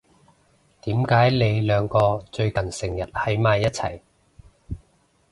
[0.81, 4.01] 點解你兩個最近成日喺埋一齊？